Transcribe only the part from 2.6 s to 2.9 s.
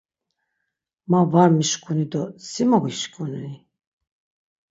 mo